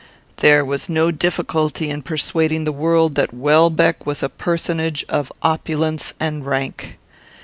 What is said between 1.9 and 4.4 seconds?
in persuading the world that Welbeck was a